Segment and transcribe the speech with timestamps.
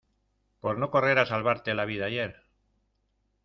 [0.61, 2.35] por no correr a salvarte la vida ayer.